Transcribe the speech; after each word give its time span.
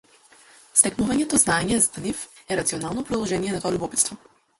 Стекнувањето 0.79 1.39
знаење 1.43 1.77
за 1.87 2.03
нив 2.05 2.23
е 2.55 2.57
рационално 2.61 3.05
продолжение 3.11 3.53
на 3.57 3.61
тоа 3.67 3.73
љубопитство. 3.77 4.19